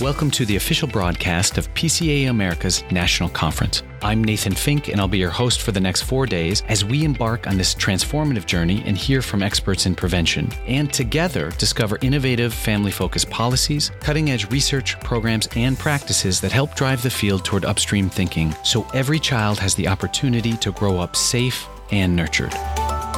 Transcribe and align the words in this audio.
Welcome 0.00 0.30
to 0.30 0.46
the 0.46 0.56
official 0.56 0.88
broadcast 0.88 1.58
of 1.58 1.68
PCA 1.74 2.30
America's 2.30 2.82
National 2.90 3.28
Conference. 3.28 3.82
I'm 4.00 4.24
Nathan 4.24 4.54
Fink, 4.54 4.88
and 4.88 4.98
I'll 4.98 5.08
be 5.08 5.18
your 5.18 5.28
host 5.28 5.60
for 5.60 5.72
the 5.72 5.80
next 5.80 6.04
four 6.04 6.24
days 6.24 6.62
as 6.68 6.86
we 6.86 7.04
embark 7.04 7.46
on 7.46 7.58
this 7.58 7.74
transformative 7.74 8.46
journey 8.46 8.82
and 8.86 8.96
hear 8.96 9.20
from 9.20 9.42
experts 9.42 9.84
in 9.84 9.94
prevention, 9.94 10.50
and 10.66 10.90
together 10.90 11.50
discover 11.58 11.98
innovative 12.00 12.54
family 12.54 12.90
focused 12.90 13.28
policies, 13.28 13.90
cutting 14.00 14.30
edge 14.30 14.50
research, 14.50 14.98
programs, 15.00 15.48
and 15.54 15.78
practices 15.78 16.40
that 16.40 16.50
help 16.50 16.74
drive 16.76 17.02
the 17.02 17.10
field 17.10 17.44
toward 17.44 17.66
upstream 17.66 18.08
thinking 18.08 18.54
so 18.64 18.86
every 18.94 19.18
child 19.18 19.58
has 19.58 19.74
the 19.74 19.86
opportunity 19.86 20.56
to 20.56 20.72
grow 20.72 20.96
up 20.96 21.14
safe 21.14 21.66
and 21.90 22.16
nurtured. 22.16 22.54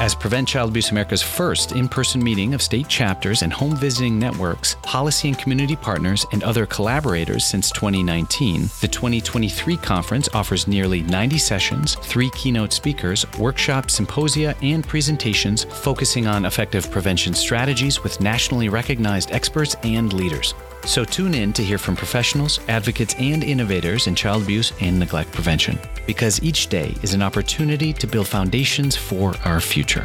As 0.03 0.17
Prevent 0.17 0.49
Child 0.49 0.71
Abuse 0.71 0.91
America's 0.91 1.23
first 1.23 1.71
in 1.71 1.89
person 1.89 2.21
meeting 2.25 2.55
of 2.55 2.61
state 2.61 2.89
chapters 2.89 3.43
and 3.43 3.53
home 3.53 3.77
visiting 3.77 4.19
networks, 4.19 4.75
policy 4.83 5.29
and 5.29 5.39
community 5.39 5.77
partners, 5.77 6.27
and 6.33 6.43
other 6.43 6.67
collaborators 6.67 7.45
since 7.45 7.71
2019, 7.71 8.63
the 8.81 8.89
2023 8.89 9.77
conference 9.77 10.29
offers 10.35 10.67
nearly 10.67 11.05
90 11.05 11.39
sessions, 11.39 11.95
three 11.95 12.31
keynote 12.31 12.73
speakers, 12.73 13.25
workshops, 13.39 13.95
symposia, 13.95 14.57
and 14.61 14.85
presentations 14.85 15.63
focusing 15.63 16.27
on 16.27 16.47
effective 16.47 16.91
prevention 16.91 17.33
strategies 17.33 18.03
with 18.03 18.21
nationally 18.21 18.69
recognized 18.69 19.31
experts 19.31 19.77
and 19.85 20.13
leaders. 20.13 20.53
So 20.85 21.05
tune 21.05 21.35
in 21.35 21.53
to 21.55 21.63
hear 21.63 21.79
from 21.79 21.97
professionals, 21.97 22.59
advocates, 22.69 23.15
and 23.19 23.45
innovators 23.45 24.09
in 24.09 24.15
child 24.15 24.43
abuse 24.43 24.73
and 24.81 24.99
neglect 24.99 25.33
prevention, 25.33 25.79
because 26.07 26.43
each 26.43 26.67
day 26.67 26.95
is 27.03 27.15
an 27.15 27.23
opportunity 27.23 27.93
to 27.93 28.07
build 28.07 28.27
foundations 28.27 28.97
for 28.97 29.35
our 29.45 29.61
future. 29.61 30.05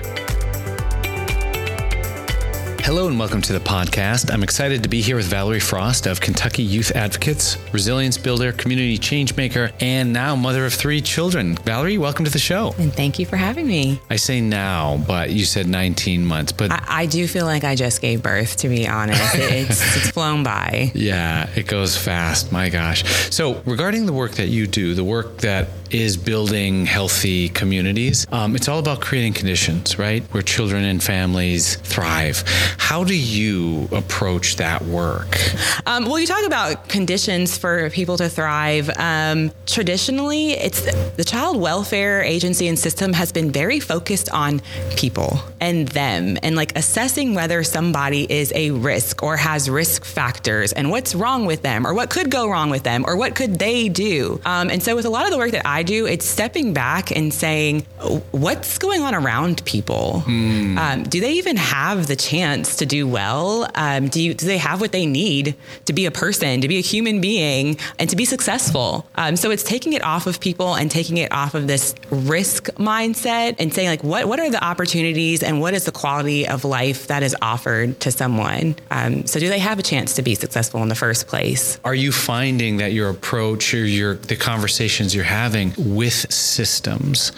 Hello 2.88 3.10
and 3.10 3.20
welcome 3.20 3.42
to 3.42 3.52
the 3.52 3.60
podcast. 3.60 4.32
I'm 4.32 4.44
excited 4.44 4.82
to 4.84 4.88
be 4.88 5.02
here 5.02 5.18
with 5.18 5.26
Valerie 5.26 5.60
Frost 5.60 6.08
of 6.08 6.22
Kentucky 6.22 6.64
Youth 6.64 6.96
Advocates, 6.96 7.58
resilience 7.74 8.18
builder, 8.18 8.54
community 8.54 8.98
change 8.98 9.36
maker, 9.36 9.72
and 9.82 10.14
now 10.14 10.38
mother 10.38 10.66
of 10.66 10.74
three 10.74 11.02
children. 11.02 11.56
Valerie, 11.66 11.98
welcome 11.98 12.24
to 12.24 12.32
the 12.32 12.40
show. 12.40 12.74
And 12.78 12.94
thank 12.94 13.20
you 13.20 13.26
for 13.26 13.36
having 13.36 13.68
me. 13.68 14.00
I 14.10 14.16
say 14.16 14.40
now, 14.40 15.04
but 15.06 15.32
you 15.32 15.44
said 15.44 15.68
19 15.68 16.26
months. 16.26 16.54
But 16.54 16.72
I, 16.72 16.86
I 16.88 17.06
do 17.08 17.28
feel 17.28 17.46
like 17.46 17.66
I 17.66 17.76
just 17.76 18.00
gave 18.00 18.24
birth, 18.24 18.56
to 18.60 18.70
be 18.70 18.88
honest. 18.88 19.22
it's, 19.36 19.98
it's 19.98 20.10
flown 20.12 20.44
by. 20.44 20.90
Yeah, 20.96 21.50
it 21.58 21.68
goes 21.68 21.98
fast. 21.98 22.54
My 22.54 22.70
gosh. 22.70 23.04
So, 23.36 23.62
regarding 23.66 24.06
the 24.06 24.14
work 24.14 24.36
that 24.36 24.48
you 24.48 24.66
do, 24.66 24.94
the 24.94 25.04
work 25.04 25.40
that 25.40 25.68
is 25.92 26.18
building 26.18 26.86
healthy 26.86 27.50
communities. 27.50 28.28
Um, 28.32 28.56
it's 28.56 28.68
all 28.68 28.80
about 28.80 29.02
creating 29.02 29.34
conditions, 29.34 29.98
right? 29.98 30.24
Where 30.34 30.44
children 30.44 30.84
and 30.84 31.02
families 31.02 31.76
thrive. 31.78 32.44
How 32.78 33.04
do 33.04 33.18
you 33.18 33.88
approach 33.92 34.58
that 34.58 34.84
work? 34.84 35.38
Um, 35.86 36.06
well, 36.06 36.20
you 36.20 36.28
talk 36.28 36.46
about 36.46 36.90
conditions 36.90 37.58
for 37.58 37.90
people 37.90 38.18
to 38.18 38.30
thrive. 38.30 38.90
Um, 38.98 39.52
traditionally, 39.66 40.52
it's 40.52 40.82
the 41.16 41.24
child 41.24 41.58
welfare 41.58 42.22
agency 42.24 42.68
and 42.68 42.78
system 42.78 43.14
has 43.14 43.32
been 43.32 43.52
very 43.52 43.80
focused 43.80 44.30
on 44.32 44.62
people 44.96 45.40
and 45.60 45.88
them 45.90 46.38
and 46.44 46.56
like 46.56 46.78
assessing 46.78 47.34
whether 47.34 47.64
somebody 47.64 48.32
is 48.32 48.52
a 48.56 48.72
risk 48.72 49.24
or 49.24 49.38
has 49.38 49.70
risk 49.70 50.06
factors 50.06 50.74
and 50.74 50.90
what's 50.92 51.16
wrong 51.16 51.46
with 51.46 51.62
them 51.62 51.86
or 51.86 51.94
what 51.94 52.10
could 52.10 52.30
go 52.30 52.50
wrong 52.50 52.70
with 52.70 52.84
them 52.84 53.06
or 53.08 53.16
what 53.16 53.36
could 53.36 53.60
they 53.60 53.90
do. 53.90 54.40
Um, 54.46 54.70
and 54.70 54.82
so, 54.82 54.96
with 54.96 55.06
a 55.06 55.10
lot 55.10 55.26
of 55.26 55.32
the 55.32 55.38
work 55.38 55.52
that 55.52 55.66
I 55.66 55.77
do, 55.84 56.06
it's 56.06 56.26
stepping 56.26 56.74
back 56.74 57.16
and 57.16 57.34
saying, 57.34 57.86
what's 58.32 58.78
going 58.78 59.02
on 59.02 59.16
around 59.16 59.64
people? 59.66 60.24
Mm. 60.26 60.78
Um, 60.78 61.04
do 61.04 61.20
they 61.20 61.34
even 61.34 61.58
have 61.58 62.08
the 62.08 62.16
chance 62.16 62.78
to 62.78 62.86
do 62.86 63.08
well? 63.08 63.68
Um, 63.76 64.08
do, 64.08 64.22
you, 64.22 64.34
do 64.34 64.46
they 64.46 64.58
have 64.58 64.82
what 64.82 64.92
they 64.92 65.06
need 65.06 65.56
to 65.86 65.94
be 65.94 66.06
a 66.06 66.12
person, 66.12 66.62
to 66.62 66.68
be 66.68 66.78
a 66.78 66.82
human 66.82 67.22
being, 67.22 67.78
and 68.00 68.10
to 68.10 68.16
be 68.16 68.26
successful? 68.26 69.08
Um, 69.16 69.36
so 69.36 69.52
it's 69.52 69.64
taking 69.64 69.94
it 69.94 70.04
off 70.04 70.28
of 70.28 70.40
people 70.40 70.76
and 70.76 70.90
taking 70.90 71.18
it 71.18 71.32
off 71.32 71.56
of 71.56 71.68
this 71.68 71.96
risk 72.10 72.68
mindset 72.76 73.56
and 73.60 73.74
saying, 73.74 73.90
like, 73.90 74.04
what, 74.04 74.28
what 74.28 74.40
are 74.40 74.50
the 74.50 74.64
opportunities 74.64 75.44
and 75.44 75.60
what 75.62 75.74
is 75.74 75.86
the 75.86 75.92
quality 75.92 76.48
of 76.48 76.66
life 76.66 77.08
that 77.08 77.24
is 77.24 77.36
offered 77.42 78.00
to 78.02 78.12
someone? 78.12 78.76
Um, 78.92 79.26
so 79.26 79.40
do 79.40 79.50
they 79.50 79.60
have 79.60 79.80
a 79.80 79.84
chance 79.84 80.16
to 80.16 80.22
be 80.22 80.36
successful 80.36 80.82
in 80.84 80.90
the 80.90 80.96
first 80.96 81.28
place? 81.28 81.80
Are 81.84 81.96
you 81.96 82.12
finding 82.12 82.78
that 82.78 82.94
your 82.94 83.10
approach 83.10 83.74
or 83.74 83.86
your 83.86 84.16
the 84.16 84.36
conversations 84.36 85.16
you're 85.16 85.24
having 85.24 85.67
with 85.78 86.32
systems. 86.32 87.30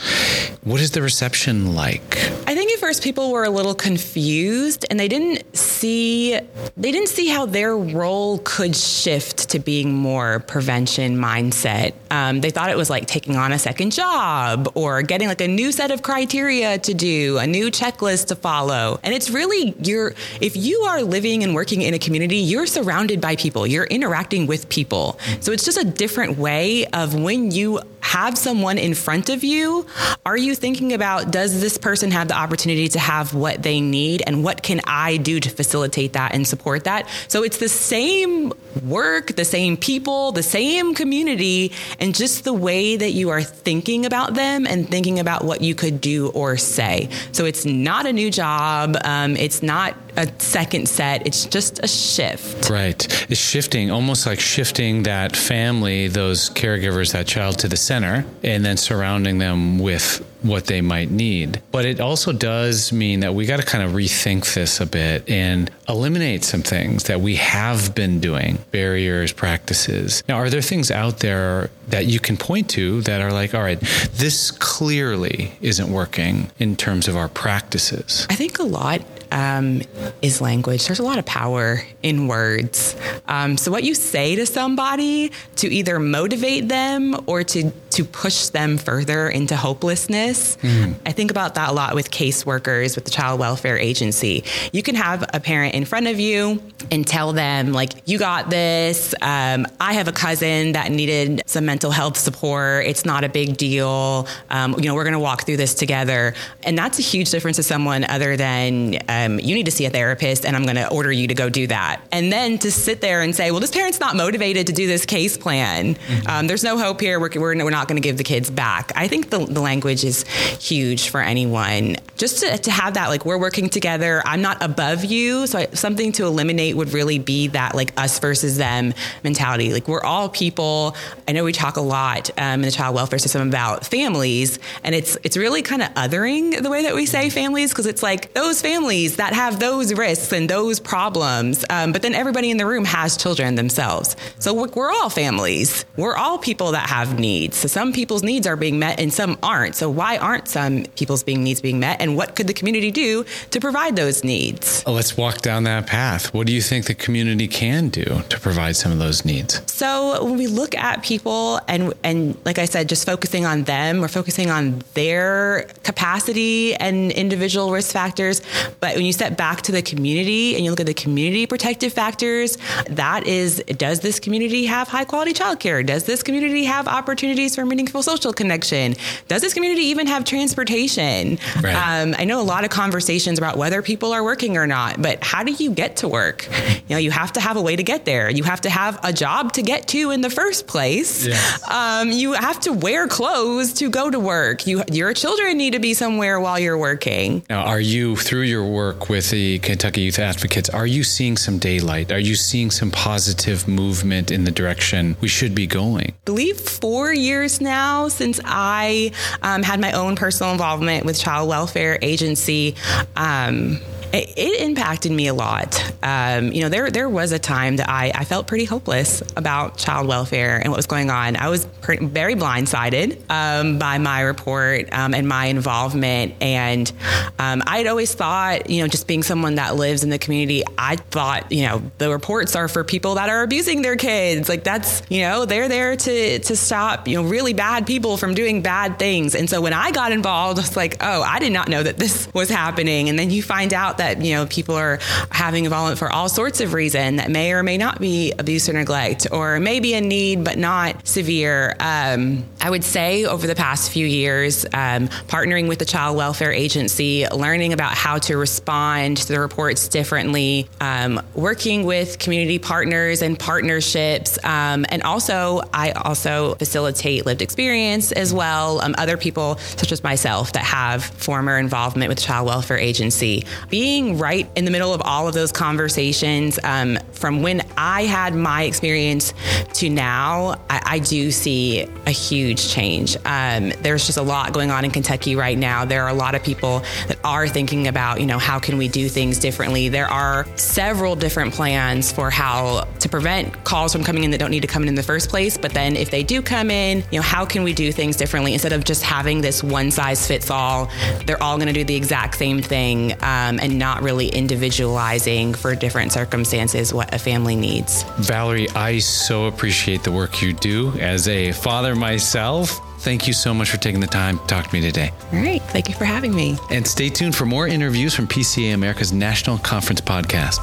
What 0.63 0.81
is 0.81 0.91
the 0.91 1.01
reception 1.01 1.75
like? 1.75 2.17
I 2.47 2.55
think 2.55 2.71
at 2.71 2.79
first 2.79 3.03
people 3.03 3.31
were 3.31 3.43
a 3.43 3.49
little 3.49 3.75
confused 3.75 4.85
and 4.89 4.99
they 4.99 5.07
didn't 5.07 5.55
see 5.55 6.39
they 6.77 6.91
didn't 6.91 7.09
see 7.09 7.27
how 7.27 7.45
their 7.45 7.75
role 7.75 8.39
could 8.39 8.75
shift 8.75 9.49
to 9.49 9.59
being 9.59 9.93
more 9.93 10.39
prevention 10.39 11.17
mindset. 11.17 11.93
Um, 12.11 12.41
they 12.41 12.49
thought 12.49 12.69
it 12.69 12.77
was 12.77 12.89
like 12.89 13.05
taking 13.05 13.35
on 13.35 13.51
a 13.51 13.59
second 13.59 13.91
job 13.91 14.71
or 14.75 15.01
getting 15.01 15.27
like 15.27 15.41
a 15.41 15.47
new 15.47 15.71
set 15.71 15.91
of 15.91 16.01
criteria 16.01 16.77
to 16.79 16.93
do, 16.93 17.37
a 17.37 17.47
new 17.47 17.69
checklist 17.71 18.27
to 18.27 18.35
follow. 18.35 18.99
And 19.03 19.13
it's 19.13 19.29
really 19.29 19.75
you're 19.83 20.13
if 20.41 20.55
you 20.55 20.81
are 20.81 21.01
living 21.01 21.43
and 21.43 21.53
working 21.53 21.81
in 21.81 21.93
a 21.93 21.99
community, 21.99 22.37
you're 22.37 22.67
surrounded 22.67 23.21
by 23.21 23.35
people. 23.35 23.67
You're 23.67 23.85
interacting 23.85 24.47
with 24.47 24.69
people. 24.69 25.19
So 25.39 25.51
it's 25.51 25.65
just 25.65 25.77
a 25.77 25.85
different 25.85 26.37
way 26.37 26.85
of 26.87 27.15
when 27.15 27.51
you 27.51 27.79
have 28.01 28.37
someone 28.37 28.77
in 28.77 28.93
front 28.93 29.29
of 29.29 29.43
you, 29.43 29.85
are 30.25 30.37
you 30.37 30.55
thinking 30.55 30.93
about 30.93 31.31
does 31.31 31.61
this 31.61 31.77
person 31.77 32.11
have 32.11 32.27
the 32.27 32.35
opportunity 32.35 32.87
to 32.89 32.99
have 32.99 33.33
what 33.33 33.63
they 33.63 33.81
need 33.81 34.23
and 34.25 34.43
what 34.43 34.63
can 34.63 34.81
I 34.85 35.17
do 35.17 35.39
to 35.39 35.49
facilitate 35.49 36.13
that 36.13 36.33
and 36.33 36.47
support 36.47 36.85
that? 36.85 37.07
So 37.27 37.43
it's 37.43 37.57
the 37.57 37.69
same 37.69 38.53
work, 38.85 39.35
the 39.35 39.45
same 39.45 39.77
people, 39.77 40.31
the 40.31 40.43
same 40.43 40.93
community, 40.95 41.71
and 41.99 42.15
just 42.15 42.43
the 42.43 42.53
way 42.53 42.97
that 42.97 43.11
you 43.11 43.29
are 43.29 43.41
thinking 43.41 44.05
about 44.05 44.33
them 44.33 44.65
and 44.67 44.89
thinking 44.89 45.19
about 45.19 45.43
what 45.43 45.61
you 45.61 45.75
could 45.75 46.01
do 46.01 46.29
or 46.29 46.57
say. 46.57 47.09
So 47.31 47.45
it's 47.45 47.65
not 47.65 48.05
a 48.05 48.13
new 48.13 48.31
job, 48.31 48.97
um, 49.03 49.35
it's 49.35 49.61
not 49.61 49.95
a 50.17 50.27
second 50.39 50.87
set, 50.87 51.25
it's 51.25 51.45
just 51.45 51.79
a 51.83 51.87
shift. 51.87 52.69
Right. 52.69 53.05
It's 53.29 53.39
shifting, 53.39 53.91
almost 53.91 54.25
like 54.25 54.39
shifting 54.39 55.03
that 55.03 55.35
family, 55.35 56.07
those 56.07 56.49
caregivers, 56.49 57.13
that 57.13 57.27
child 57.27 57.59
to 57.59 57.67
the 57.67 57.77
center, 57.77 58.25
and 58.43 58.63
then 58.63 58.77
surrounding 58.77 59.37
them 59.37 59.79
with 59.79 60.25
what 60.41 60.65
they 60.65 60.81
might 60.81 61.11
need. 61.11 61.61
But 61.71 61.85
it 61.85 61.99
also 61.99 62.31
does 62.31 62.91
mean 62.91 63.21
that 63.21 63.33
we 63.33 63.45
got 63.45 63.57
to 63.57 63.65
kind 63.65 63.83
of 63.83 63.91
rethink 63.91 64.53
this 64.53 64.79
a 64.79 64.85
bit 64.85 65.29
and 65.29 65.69
eliminate 65.87 66.43
some 66.43 66.61
things 66.61 67.03
that 67.03 67.21
we 67.21 67.35
have 67.35 67.93
been 67.95 68.19
doing, 68.19 68.59
barriers, 68.71 69.33
practices. 69.33 70.23
Now, 70.27 70.37
are 70.37 70.49
there 70.49 70.61
things 70.61 70.91
out 70.91 71.19
there 71.19 71.69
that 71.89 72.05
you 72.05 72.19
can 72.19 72.37
point 72.37 72.69
to 72.71 73.01
that 73.01 73.21
are 73.21 73.31
like, 73.31 73.53
all 73.53 73.61
right, 73.61 73.79
this 74.13 74.51
clearly 74.51 75.53
isn't 75.61 75.91
working 75.91 76.51
in 76.59 76.75
terms 76.75 77.07
of 77.07 77.15
our 77.15 77.29
practices? 77.29 78.27
I 78.29 78.35
think 78.35 78.59
a 78.59 78.63
lot 78.63 79.01
um, 79.31 79.81
is 80.21 80.41
language. 80.41 80.87
There's 80.87 80.99
a 80.99 81.03
lot 81.03 81.19
of 81.19 81.25
power 81.25 81.81
in 82.03 82.27
words. 82.27 82.95
Um, 83.27 83.57
so 83.57 83.71
what 83.71 83.83
you 83.83 83.95
say 83.95 84.35
to 84.35 84.45
somebody 84.45 85.31
to 85.57 85.67
either 85.67 85.99
motivate 85.99 86.67
them 86.67 87.15
or 87.27 87.43
to 87.43 87.71
to 87.99 88.05
push 88.05 88.47
them 88.47 88.77
further 88.77 89.27
into 89.27 89.57
hopelessness. 89.57 90.55
Mm. 90.61 90.95
I 91.05 91.11
think 91.11 91.31
about 91.31 91.55
that 91.55 91.69
a 91.69 91.73
lot 91.73 91.95
with 91.95 92.09
caseworkers 92.11 92.95
with 92.95 93.03
the 93.03 93.11
child 93.11 93.41
welfare 93.41 93.77
agency. 93.77 94.45
You 94.71 94.81
can 94.83 94.95
have 94.95 95.29
a 95.33 95.41
parent 95.41 95.75
in 95.75 95.83
front 95.83 96.07
of 96.07 96.17
you 96.17 96.63
and 96.91 97.05
tell 97.05 97.33
them 97.33 97.73
like, 97.73 97.91
"You 98.05 98.17
got 98.17 98.49
this. 98.49 99.13
Um, 99.21 99.67
I 99.81 99.95
have 99.95 100.07
a 100.07 100.13
cousin 100.13 100.71
that 100.71 100.91
needed 100.91 101.41
some 101.45 101.65
mental 101.65 101.91
health 101.91 102.15
support. 102.17 102.85
It's 102.85 103.03
not 103.03 103.25
a 103.25 103.29
big 103.29 103.57
deal. 103.57 104.27
Um, 104.49 104.75
you 104.77 104.85
know, 104.85 104.95
we're 104.95 105.03
going 105.03 105.11
to 105.11 105.19
walk 105.19 105.45
through 105.45 105.57
this 105.57 105.73
together." 105.73 106.33
And 106.63 106.77
that's 106.77 106.99
a 106.99 107.01
huge 107.01 107.29
difference 107.31 107.57
to 107.57 107.63
someone 107.63 108.05
other 108.05 108.37
than 108.37 108.99
um, 109.09 109.41
you 109.41 109.55
need 109.55 109.65
to 109.65 109.71
see 109.71 109.85
a 109.85 109.89
therapist, 109.89 110.45
and 110.45 110.55
I'm 110.55 110.63
going 110.63 110.77
to 110.77 110.89
order 110.89 111.11
you 111.11 111.27
to 111.27 111.35
go 111.35 111.49
do 111.49 111.67
that. 111.67 112.01
And 112.13 112.31
then 112.31 112.59
to 112.59 112.71
sit 112.71 113.01
there 113.01 113.21
and 113.21 113.35
say, 113.35 113.51
"Well, 113.51 113.59
this 113.59 113.71
parent's 113.71 113.99
not 113.99 114.15
motivated 114.15 114.67
to 114.67 114.73
do 114.73 114.87
this 114.87 115.05
case 115.05 115.35
plan. 115.35 115.95
Mm-hmm. 115.95 116.47
there's 116.47 116.63
no 116.63 116.77
hope 116.77 117.01
here. 117.01 117.19
We're, 117.19 117.29
we're, 117.35 117.61
we're 117.65 117.69
not 117.69 117.88
going 117.89 118.01
to 118.01 118.07
give 118.07 118.17
the 118.17 118.23
kids 118.23 118.49
back." 118.49 118.91
I 118.95 119.07
think 119.07 119.29
the, 119.29 119.45
the 119.45 119.59
language 119.59 120.05
is 120.05 120.25
huge 120.59 121.09
for 121.09 121.21
anyone. 121.21 121.97
Just 122.15 122.39
to, 122.39 122.57
to 122.57 122.71
have 122.71 122.93
that, 122.93 123.09
like 123.09 123.25
we're 123.25 123.37
working 123.37 123.69
together. 123.69 124.21
I'm 124.25 124.41
not 124.41 124.63
above 124.63 125.03
you, 125.03 125.47
so 125.47 125.59
I, 125.59 125.65
something 125.73 126.11
to 126.13 126.25
eliminate 126.25 126.77
would 126.77 126.93
really 126.93 127.19
be 127.19 127.47
that 127.49 127.75
like 127.75 127.99
us 127.99 128.19
versus 128.19 128.57
them 128.57 128.93
mentality. 129.23 129.73
Like 129.73 129.87
we're 129.87 130.03
all 130.03 130.29
people. 130.29 130.95
I 131.27 131.33
know 131.33 131.43
we 131.43 131.53
talk 131.53 131.75
a 131.75 131.81
lot 131.81 132.29
um, 132.37 132.55
in 132.55 132.61
the 132.61 132.71
child 132.71 132.95
welfare 132.95 133.19
system 133.19 133.47
about 133.47 133.85
families, 133.85 134.59
and 134.83 134.95
it's 134.95 135.17
it's 135.23 135.35
really 135.35 135.61
kind 135.61 135.81
of 135.81 135.89
othering 135.95 136.61
the 136.61 136.69
way 136.69 136.83
that 136.83 136.95
we 136.95 137.05
say 137.05 137.29
families 137.29 137.71
because 137.71 137.85
it's 137.85 138.03
like 138.03 138.33
those 138.33 138.61
families 138.61 139.17
that 139.17 139.33
have 139.33 139.59
those 139.59 139.93
risks 139.93 140.31
and 140.31 140.49
those 140.49 140.79
problems, 140.79 141.65
um, 141.69 141.91
but 141.91 142.01
then 142.01 142.13
everybody 142.13 142.51
in 142.51 142.57
the 142.57 142.65
room 142.65 142.85
has 142.85 143.17
children 143.17 143.55
themselves. 143.55 144.15
So 144.39 144.53
we're, 144.53 144.89
all 144.89 145.09
families. 145.09 145.85
We're 145.97 146.15
all 146.15 146.39
people 146.39 146.71
that 146.71 146.89
have 146.89 147.19
needs. 147.19 147.57
So 147.57 147.67
some 147.79 147.93
people's 147.93 148.23
needs 148.23 148.45
are 148.45 148.57
being 148.57 148.77
met 148.77 148.99
and 148.99 149.13
some 149.13 149.37
aren't. 149.41 149.73
So 149.73 149.89
why 149.89 150.17
aren't 150.17 150.49
some 150.49 150.83
people's 150.97 151.23
being 151.23 151.45
needs 151.45 151.61
being 151.61 151.79
met, 151.79 152.01
and 152.01 152.17
what 152.17 152.35
could 152.35 152.45
the 152.45 152.53
community 152.53 152.91
do 152.91 153.23
to 153.51 153.59
provide 153.61 153.95
those 153.95 154.21
needs? 154.21 154.83
Oh, 154.85 154.91
let's 154.91 155.15
walk 155.15 155.37
down 155.37 155.63
that 155.63 155.87
path. 155.87 156.33
What 156.33 156.45
do 156.45 156.51
you 156.51 156.61
think 156.61 156.87
the 156.87 156.93
community 156.93 157.47
can 157.47 157.87
do 157.87 158.03
to 158.27 158.39
provide 158.41 158.75
some 158.75 158.91
of 158.91 158.99
those 158.99 159.23
needs? 159.23 159.61
So 159.71 160.21
when 160.25 160.37
we 160.37 160.47
look 160.47 160.75
at 160.75 161.03
people 161.03 161.61
and 161.69 161.93
and 162.03 162.35
like 162.43 162.59
I 162.59 162.65
said, 162.65 162.89
just 162.89 163.05
focusing 163.05 163.45
on 163.45 163.63
them, 163.63 164.01
we're 164.01 164.09
focusing 164.09 164.49
on 164.49 164.83
their 164.93 165.65
capacity 165.83 166.75
and 166.75 167.13
individual 167.13 167.71
risk 167.71 167.93
factors. 167.93 168.41
But 168.81 168.97
when 168.97 169.05
you 169.05 169.13
step 169.13 169.37
back 169.37 169.61
to 169.61 169.71
the 169.71 169.81
community 169.81 170.55
and 170.55 170.65
you 170.65 170.69
look 170.69 170.81
at 170.81 170.85
the 170.85 171.01
community 171.05 171.47
protective 171.47 171.93
factors, 171.93 172.57
that 172.89 173.25
is, 173.25 173.63
does 173.77 174.01
this 174.01 174.19
community 174.19 174.65
have 174.65 174.89
high 174.89 175.05
quality 175.05 175.31
childcare? 175.31 175.85
Does 175.85 176.03
this 176.03 176.23
community 176.23 176.65
have 176.65 176.85
opportunities 176.89 177.55
for 177.59 177.65
meaningful 177.65 178.01
social 178.01 178.31
connection? 178.31 178.95
Does 179.27 179.41
this 179.41 179.53
community 179.53 179.81
even 179.87 180.07
have 180.07 180.23
transportation? 180.23 181.37
Right. 181.61 181.73
Um, 181.75 182.15
I 182.17 182.23
know 182.23 182.39
a 182.39 182.43
lot 182.43 182.63
of 182.63 182.69
conversations 182.69 183.37
about 183.37 183.57
whether 183.57 183.81
people 183.81 184.13
are 184.13 184.23
working 184.23 184.55
or 184.55 184.65
not, 184.65 185.01
but 185.01 185.21
how 185.21 185.43
do 185.43 185.51
you 185.51 185.71
get 185.71 185.97
to 185.97 186.07
work? 186.07 186.47
You 186.87 186.95
know, 186.95 186.97
you 186.97 187.11
have 187.11 187.33
to 187.33 187.41
have 187.41 187.57
a 187.57 187.61
way 187.61 187.75
to 187.75 187.83
get 187.83 188.05
there. 188.05 188.29
You 188.29 188.43
have 188.43 188.61
to 188.61 188.69
have 188.69 188.97
a 189.03 189.11
job 189.11 189.51
to 189.53 189.61
get 189.61 189.89
to 189.89 190.11
in 190.11 190.21
the 190.21 190.29
first 190.29 190.67
place. 190.67 191.25
Yes. 191.25 191.69
Um, 191.69 192.11
you 192.11 192.31
have 192.31 192.61
to 192.61 192.71
wear 192.71 193.07
clothes 193.07 193.73
to 193.73 193.89
go 193.89 194.09
to 194.09 194.19
work. 194.19 194.65
You, 194.65 194.83
your 194.89 195.13
children 195.13 195.57
need 195.57 195.73
to 195.73 195.79
be 195.79 195.93
somewhere 195.93 196.39
while 196.39 196.57
you're 196.57 196.77
working. 196.77 197.43
Now, 197.49 197.63
are 197.65 197.81
you 197.81 198.15
through 198.15 198.43
your 198.43 198.65
work 198.65 199.09
with 199.09 199.31
the 199.31 199.59
Kentucky 199.59 200.01
Youth 200.01 200.19
Advocates? 200.19 200.69
Are 200.69 200.87
you 200.87 201.03
seeing 201.03 201.35
some 201.35 201.57
daylight? 201.59 202.11
Are 202.11 202.19
you 202.19 202.35
seeing 202.35 202.71
some 202.71 202.89
positive 202.89 203.67
movement 203.67 204.31
in 204.31 204.45
the 204.45 204.51
direction 204.51 205.17
we 205.19 205.27
should 205.27 205.53
be 205.53 205.67
going? 205.67 206.11
I 206.11 206.25
believe 206.25 206.59
four 206.59 207.13
years 207.13 207.48
now 207.61 208.07
since 208.07 208.39
I 208.45 209.11
um, 209.41 209.63
had 209.63 209.79
my 209.79 209.91
own 209.93 210.15
personal 210.15 210.51
involvement 210.51 211.05
with 211.05 211.19
child 211.19 211.49
welfare 211.49 211.97
agency. 212.01 212.75
Um, 213.15 213.79
it, 214.13 214.33
it 214.37 214.61
impacted 214.61 215.11
me 215.11 215.27
a 215.27 215.33
lot. 215.33 215.93
Um, 216.01 216.51
you 216.51 216.61
know, 216.61 216.69
there 216.69 216.89
there 216.89 217.09
was 217.09 217.31
a 217.31 217.39
time 217.39 217.77
that 217.77 217.89
I, 217.89 218.11
I 218.13 218.25
felt 218.25 218.47
pretty 218.47 218.65
hopeless 218.65 219.21
about 219.35 219.77
child 219.77 220.07
welfare 220.07 220.57
and 220.57 220.69
what 220.69 220.77
was 220.77 220.87
going 220.87 221.09
on. 221.09 221.35
I 221.35 221.49
was 221.49 221.65
very 221.81 222.35
blindsided 222.35 223.19
um, 223.29 223.79
by 223.79 223.97
my 223.97 224.21
report 224.21 224.89
um, 224.91 225.13
and 225.13 225.27
my 225.27 225.45
involvement, 225.45 226.35
and 226.41 226.91
um, 227.37 227.61
I 227.65 227.79
had 227.79 227.87
always 227.87 228.13
thought, 228.13 228.69
you 228.69 228.81
know, 228.81 228.87
just 228.87 229.07
being 229.07 229.23
someone 229.23 229.55
that 229.55 229.75
lives 229.75 230.03
in 230.03 230.09
the 230.09 230.19
community, 230.19 230.63
I 230.77 230.95
thought, 230.95 231.51
you 231.51 231.65
know, 231.65 231.81
the 231.97 232.09
reports 232.09 232.55
are 232.55 232.67
for 232.67 232.83
people 232.83 233.15
that 233.15 233.29
are 233.29 233.43
abusing 233.43 233.81
their 233.81 233.95
kids. 233.95 234.49
Like 234.49 234.63
that's, 234.63 235.01
you 235.09 235.21
know, 235.21 235.45
they're 235.45 235.69
there 235.69 235.95
to 235.95 236.39
to 236.39 236.55
stop, 236.55 237.07
you 237.07 237.15
know, 237.15 237.29
really 237.29 237.53
bad 237.53 237.85
people 237.85 238.17
from 238.17 238.33
doing 238.33 238.61
bad 238.61 238.97
things. 238.97 239.35
And 239.35 239.49
so 239.49 239.61
when 239.61 239.73
I 239.73 239.91
got 239.91 240.11
involved, 240.11 240.59
I 240.59 240.63
was 240.63 240.75
like, 240.75 240.97
oh, 241.01 241.21
I 241.21 241.39
did 241.39 241.51
not 241.51 241.67
know 241.69 241.83
that 241.83 241.97
this 241.97 242.27
was 242.33 242.49
happening. 242.49 243.09
And 243.09 243.17
then 243.17 243.29
you 243.29 243.43
find 243.43 243.73
out 243.73 243.98
that 243.99 244.21
you 244.21 244.33
know 244.33 244.45
people 244.47 244.75
are 244.75 244.99
having 245.29 245.65
involvement 245.65 245.99
for 245.99 246.11
all 246.11 246.27
sorts 246.27 246.59
of 246.61 246.73
reason 246.73 247.17
that 247.17 247.29
may 247.29 247.53
or 247.53 247.63
may 247.63 247.77
not 247.77 247.99
be 247.99 248.33
abuse 248.37 248.67
or 248.67 248.73
neglect, 248.73 249.27
or 249.31 249.59
may 249.59 249.79
be 249.79 249.93
a 249.93 250.01
need 250.01 250.43
but 250.43 250.57
not 250.57 251.07
severe. 251.07 251.75
Um, 251.79 252.45
I 252.59 252.69
would 252.69 252.83
say 252.83 253.25
over 253.25 253.45
the 253.45 253.55
past 253.55 253.91
few 253.91 254.05
years, 254.05 254.65
um, 254.65 255.07
partnering 255.27 255.67
with 255.67 255.79
the 255.79 255.85
Child 255.85 256.17
Welfare 256.17 256.51
Agency, 256.51 257.27
learning 257.27 257.73
about 257.73 257.93
how 257.93 258.17
to 258.19 258.37
respond 258.37 259.17
to 259.17 259.27
the 259.27 259.39
reports 259.39 259.87
differently, 259.87 260.69
um, 260.81 261.21
working 261.35 261.85
with 261.85 262.19
community 262.19 262.59
partners 262.59 263.21
and 263.21 263.37
partnerships, 263.37 264.37
um, 264.43 264.85
and 264.89 265.03
also 265.03 265.61
I 265.73 265.91
also 265.91 266.55
facilitate 266.55 267.25
lived 267.25 267.41
experience 267.41 268.11
as 268.11 268.33
well. 268.33 268.81
Um, 268.81 268.95
other 268.97 269.17
people 269.17 269.57
such 269.57 269.91
as 269.91 270.03
myself 270.03 270.53
that 270.53 270.63
have 270.63 271.03
former 271.03 271.57
involvement 271.57 272.09
with 272.09 272.19
Child 272.19 272.47
Welfare 272.47 272.77
Agency, 272.77 273.45
being 273.69 273.88
being 273.89 274.19
right 274.19 274.47
in 274.55 274.65
the 274.65 274.71
middle 274.71 274.93
of 274.93 275.01
all 275.03 275.27
of 275.27 275.33
those 275.33 275.51
conversations, 275.51 276.59
um, 276.63 276.95
from 277.11 277.41
when 277.41 277.59
I 277.75 278.03
had 278.03 278.35
my 278.35 278.61
experience 278.61 279.33
to 279.73 279.89
now, 279.89 280.61
I, 280.69 280.81
I 280.85 280.99
do 280.99 281.31
see 281.31 281.87
a 282.05 282.11
huge 282.11 282.69
change. 282.69 283.17
Um, 283.25 283.71
there's 283.81 284.05
just 284.05 284.19
a 284.19 284.21
lot 284.21 284.53
going 284.53 284.69
on 284.69 284.85
in 284.85 284.91
Kentucky 284.91 285.35
right 285.35 285.57
now. 285.57 285.85
There 285.85 286.03
are 286.03 286.09
a 286.09 286.13
lot 286.13 286.35
of 286.35 286.43
people 286.43 286.83
that 287.07 287.17
are 287.23 287.47
thinking 287.47 287.87
about, 287.87 288.19
you 288.19 288.27
know, 288.27 288.37
how 288.37 288.59
can 288.59 288.77
we 288.77 288.87
do 288.87 289.09
things 289.09 289.39
differently? 289.39 289.89
There 289.89 290.07
are 290.07 290.45
several 290.55 291.15
different 291.15 291.55
plans 291.55 292.11
for 292.11 292.29
how 292.29 292.87
to 292.99 293.09
prevent 293.09 293.63
calls 293.63 293.91
from 293.91 294.03
coming 294.03 294.23
in 294.23 294.29
that 294.29 294.37
don't 294.37 294.51
need 294.51 294.61
to 294.61 294.67
come 294.67 294.83
in 294.83 294.89
in 294.89 294.95
the 294.95 295.01
first 295.01 295.29
place. 295.29 295.57
But 295.57 295.73
then 295.73 295.95
if 295.95 296.11
they 296.11 296.21
do 296.21 296.43
come 296.43 296.69
in, 296.69 297.03
you 297.11 297.17
know, 297.17 297.23
how 297.23 297.43
can 297.43 297.63
we 297.63 297.73
do 297.73 297.91
things 297.91 298.15
differently 298.15 298.53
instead 298.53 298.71
of 298.71 298.83
just 298.83 299.01
having 299.01 299.41
this 299.41 299.63
one 299.63 299.89
size 299.89 300.27
fits 300.27 300.51
all? 300.51 300.91
They're 301.25 301.41
all 301.41 301.57
going 301.57 301.73
to 301.73 301.73
do 301.73 301.83
the 301.83 301.95
exact 301.95 302.37
same 302.37 302.61
thing 302.61 303.13
um, 303.29 303.59
and 303.61 303.77
not 303.77 304.01
really 304.01 304.27
individualizing 304.27 305.53
for 305.53 305.75
different 305.75 306.11
circumstances 306.11 306.93
what 306.93 307.13
a 307.13 307.19
family 307.19 307.55
needs. 307.55 308.03
Valerie, 308.17 308.69
I 308.69 308.99
so 308.99 309.45
appreciate 309.45 310.03
the 310.03 310.11
work 310.11 310.41
you 310.41 310.53
do 310.53 310.91
as 310.99 311.27
a 311.27 311.51
father 311.51 311.95
myself. 311.95 312.79
Thank 312.99 313.27
you 313.27 313.33
so 313.33 313.53
much 313.53 313.69
for 313.69 313.77
taking 313.77 314.01
the 314.01 314.07
time 314.07 314.39
to 314.39 314.45
talk 314.47 314.67
to 314.67 314.73
me 314.73 314.81
today. 314.81 315.11
All 315.31 315.39
right. 315.39 315.61
Thank 315.61 315.87
you 315.87 315.95
for 315.95 316.05
having 316.05 316.35
me. 316.35 316.57
And 316.69 316.85
stay 316.85 317.09
tuned 317.09 317.35
for 317.35 317.45
more 317.45 317.67
interviews 317.67 318.13
from 318.13 318.27
PCA 318.27 318.73
America's 318.73 319.13
National 319.13 319.57
Conference 319.59 320.01
podcast. 320.01 320.59